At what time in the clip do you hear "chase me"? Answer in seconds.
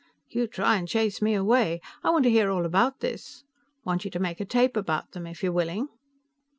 0.87-1.35